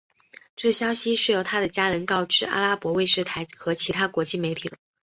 [0.55, 4.75] 这消息是由他的家人告知阿拉伯卫视台和其他国际媒体的。